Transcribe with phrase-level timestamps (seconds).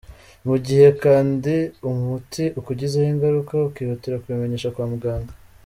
[0.47, 5.33] Mu gihe kandiumuti ukugizeho ingaruka ukihutira kubimenyesha kwa muganga.